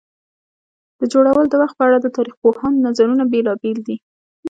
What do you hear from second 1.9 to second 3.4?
د تاریخ پوهانو نظرونه